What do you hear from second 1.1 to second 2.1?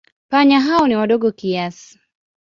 kiasi.